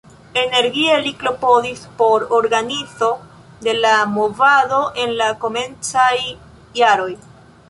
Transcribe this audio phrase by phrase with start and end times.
[0.43, 3.11] Energie li klopodis por organizo
[3.67, 6.15] de la movado en la komencaj
[6.83, 7.11] jaroj.